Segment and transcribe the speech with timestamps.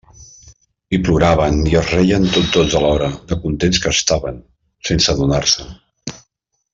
[0.97, 4.41] I ploraven i es reien tots dos alhora, de contents que estaven,
[4.91, 5.75] sense adonar-se'n.